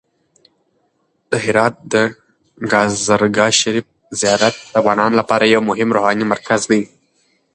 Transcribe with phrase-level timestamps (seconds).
[1.29, 1.95] د هرات د
[2.71, 3.85] کازرګاه شریف
[4.21, 6.81] زیارت د افغانانو لپاره یو مهم روحاني مرکز دی.